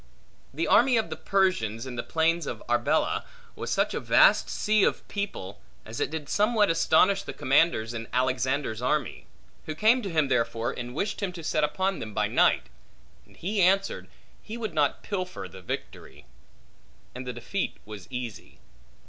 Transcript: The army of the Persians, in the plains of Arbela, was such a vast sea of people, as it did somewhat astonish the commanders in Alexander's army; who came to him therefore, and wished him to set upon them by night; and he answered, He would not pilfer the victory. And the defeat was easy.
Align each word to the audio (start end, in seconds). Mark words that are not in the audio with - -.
The 0.51 0.65
army 0.65 0.97
of 0.97 1.11
the 1.11 1.15
Persians, 1.15 1.85
in 1.85 1.95
the 1.95 2.01
plains 2.01 2.47
of 2.47 2.63
Arbela, 2.67 3.23
was 3.55 3.69
such 3.69 3.93
a 3.93 3.99
vast 3.99 4.49
sea 4.49 4.83
of 4.83 5.07
people, 5.07 5.61
as 5.85 5.99
it 5.99 6.09
did 6.09 6.27
somewhat 6.27 6.71
astonish 6.71 7.21
the 7.21 7.33
commanders 7.35 7.93
in 7.93 8.07
Alexander's 8.11 8.81
army; 8.81 9.27
who 9.67 9.75
came 9.75 10.01
to 10.01 10.09
him 10.09 10.27
therefore, 10.27 10.71
and 10.71 10.95
wished 10.95 11.21
him 11.21 11.31
to 11.33 11.43
set 11.43 11.63
upon 11.63 11.99
them 11.99 12.15
by 12.15 12.25
night; 12.27 12.63
and 13.27 13.37
he 13.37 13.61
answered, 13.61 14.07
He 14.41 14.57
would 14.57 14.73
not 14.73 15.03
pilfer 15.03 15.47
the 15.47 15.61
victory. 15.61 16.25
And 17.13 17.27
the 17.27 17.33
defeat 17.33 17.77
was 17.85 18.07
easy. 18.09 18.57